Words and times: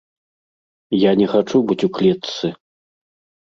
Я 0.99 1.11
не 1.19 1.27
хачу 1.33 1.61
быць 1.69 1.79
у 1.89 1.91
клетцы. 1.99 2.53